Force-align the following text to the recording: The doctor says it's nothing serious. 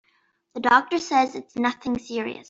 The 0.55 0.61
doctor 0.61 0.97
says 0.97 1.35
it's 1.35 1.55
nothing 1.55 1.99
serious. 1.99 2.39